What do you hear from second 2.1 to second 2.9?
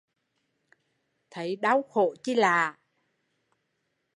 chi lạ